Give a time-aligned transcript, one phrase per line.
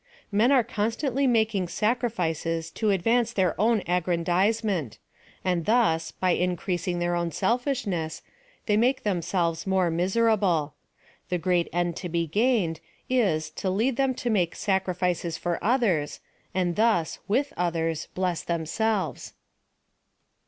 [0.31, 4.97] Men are constantly making sacrifices to ad vance their own aggrandizement,
[5.45, 8.23] and thus, by in creasing their own selfishness,
[8.65, 10.73] they make themselves more miserable:
[11.29, 12.79] the great end to be gained,
[13.11, 16.19] is, to lead them to make sacrifices for others,
[16.51, 19.33] and thus, with others, bless themselves.